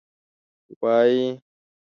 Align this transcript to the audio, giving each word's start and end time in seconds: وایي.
وایي. 0.81 1.21